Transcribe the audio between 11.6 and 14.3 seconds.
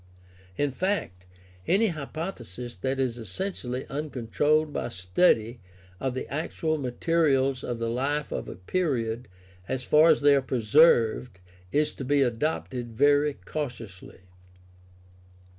is to be adopted very cautiously.